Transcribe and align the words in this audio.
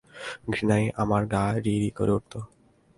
ঘৃণায় 0.49 0.87
আমার 0.95 1.23
গা 1.25 1.43
রি-রি 1.55 1.89
করে 1.89 2.11
উঠত। 2.11 2.33